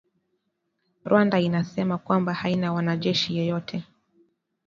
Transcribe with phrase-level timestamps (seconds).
[1.05, 3.83] Rwanda inasema kwamba haina mwanajeshi yeyote